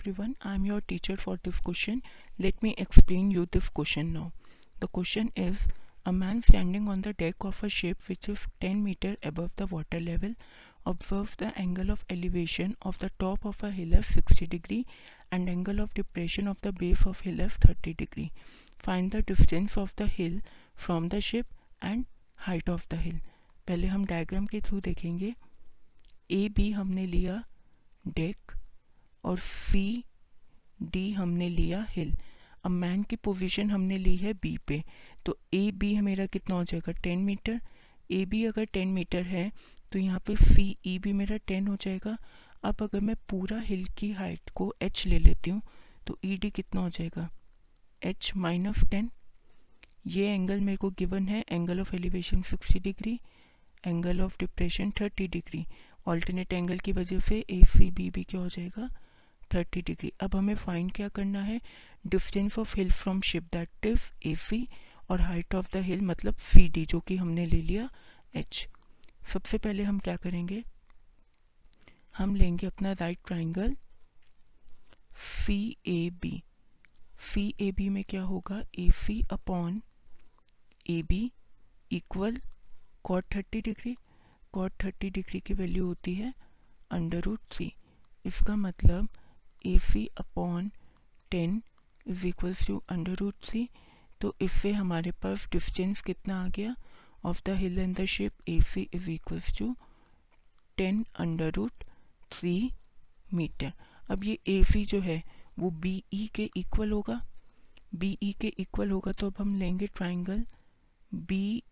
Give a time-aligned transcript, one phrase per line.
[0.00, 2.02] everyone, I am your teacher for this question.
[2.38, 4.32] Let me explain you this question now.
[4.80, 5.68] The question is
[6.06, 9.66] a man standing on the deck of a ship which is 10 meter above the
[9.66, 10.34] water level
[10.86, 14.86] observes the angle of elevation of the top of a hill as 60 degree
[15.30, 18.32] and angle of depression of the base of hill as 30 degree.
[18.78, 20.40] Find the distance of the hill
[20.74, 21.46] from the ship
[21.82, 22.06] and
[22.36, 23.20] height of the hill.
[23.68, 25.34] पहले हम diagram के through देखेंगे
[26.30, 27.42] A B हमने लिया
[28.08, 28.52] deck
[29.24, 30.04] और C
[30.82, 32.14] D हमने लिया हिल
[32.64, 34.82] अब मैन की पोजीशन हमने ली है बी पे.
[35.26, 36.92] तो ए बी मेरा कितना हो जाएगा?
[36.92, 37.60] टेन मीटर
[38.10, 39.50] ए बी अगर टेन मीटर है
[39.92, 42.16] तो यहाँ पे सी ई भी मेरा टेन हो जाएगा.
[42.64, 45.62] अब अगर मैं पूरा हिल की हाइट को एच ले लेती हूँ
[46.06, 47.28] तो ई डी कितना हो जाएगा?
[48.02, 49.10] एच माइनस टेन
[50.06, 51.44] ये एंगल मेरे को गिवन है.
[51.50, 53.18] Angle of elevation sixty degree
[53.86, 55.64] angle of depression thirty degree
[56.08, 58.88] alternate angle की वजह से ए सी बी भी क्या हो जाएगा?
[59.54, 61.60] थर्टी डिग्री अब हमें फाइंड क्या करना है?
[62.06, 64.66] Distance of hill from ship that is A C
[65.10, 67.88] और हाइट ऑफ़ द हिल मतलब सी डी जो कि हमने ले लिया
[68.36, 68.66] एच
[69.32, 70.62] सबसे पहले हम क्या करेंगे?
[72.16, 73.76] हम लेंगे अपना right triangle
[75.16, 76.42] C A B
[77.32, 78.62] C A B में क्या होगा?
[78.78, 79.82] A C upon
[80.90, 81.30] A B
[81.92, 82.40] equal
[83.04, 83.96] cot thirty degree
[84.52, 86.32] cot thirty degree की वैल्यू होती है
[86.90, 87.72] अंडर रूट थ्री
[88.26, 89.08] इसका मतलब
[89.66, 90.70] A C upon
[91.30, 91.62] ten
[92.06, 93.68] is equals to under root three
[94.20, 96.74] तो इससे हमारे पास डिस्टेंस कितना आ गया?
[97.24, 99.74] Of the hill and the ship A C is equals to
[100.76, 101.84] ten under root
[102.32, 102.54] three
[103.34, 103.72] metre
[104.10, 105.22] अब ये ए सी जो है,
[105.58, 107.20] वो बी ई के इक्वल होगा।
[107.94, 110.44] बी ई के इक्वल होगा तो अब हम लेंगे ट्राइंगल
[111.14, 111.62] बी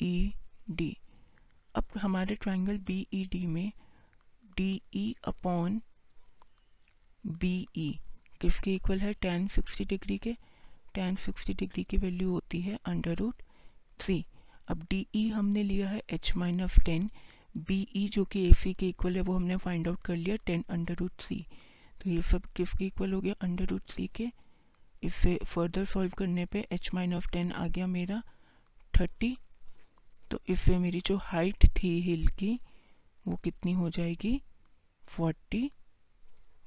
[0.00, 0.32] ई
[0.70, 0.96] डी
[1.74, 3.70] अब हमारे ट्राइंगल बी ई डी में
[4.56, 5.80] D E upon
[7.24, 7.90] B E
[8.40, 9.12] किसके इक्वल है?
[9.14, 10.36] टेन सिक्सटी डिग्री के।
[10.94, 13.42] टेन सिक्सटी डिग्री की वैल्यू होती है अंडर रूट
[14.00, 14.24] थ्री
[14.68, 17.10] अब डी ई हमने लिया है H minus ten
[17.58, 20.36] B E जो कि ए सी के इक्वल है, वो हमने फाइंड आउट कर लिया
[20.46, 21.44] टेन अंडर रूट थ्री
[22.00, 23.34] तो ये सब किसके इक्वल हो गया?
[23.40, 24.28] अंडर रूट थ्री के।
[25.02, 28.22] इससे फर्दर सॉल्व करने पे एच माइनस टेन आ गया मेरा
[28.94, 29.36] थर्टी
[30.30, 32.58] तो इससे मेरी जो हाइट थी हिल की,
[33.26, 34.40] वो कितनी हो जाएगी?
[35.04, 35.70] Forty